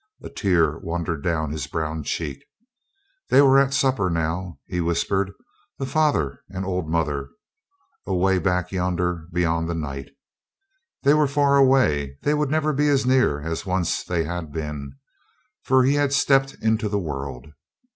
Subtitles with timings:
[0.23, 2.43] A tear wandered down his brown cheek.
[3.29, 5.31] They were at supper now, he whispered
[5.77, 7.29] the father and old mother,
[8.07, 10.09] away back yonder beyond the night.
[11.03, 14.93] They were far away; they would never be as near as once they had been,
[15.61, 17.53] for he had stepped into the world.